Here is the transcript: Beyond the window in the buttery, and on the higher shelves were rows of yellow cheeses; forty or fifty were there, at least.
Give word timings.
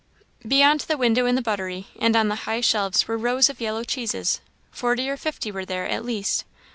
Beyond 0.47 0.79
the 0.79 0.97
window 0.97 1.27
in 1.27 1.35
the 1.35 1.43
buttery, 1.43 1.89
and 1.99 2.15
on 2.15 2.27
the 2.27 2.33
higher 2.49 2.63
shelves 2.63 3.07
were 3.07 3.19
rows 3.19 3.51
of 3.51 3.61
yellow 3.61 3.83
cheeses; 3.83 4.41
forty 4.71 5.07
or 5.07 5.15
fifty 5.15 5.51
were 5.51 5.63
there, 5.63 5.87
at 5.87 6.03
least. 6.03 6.43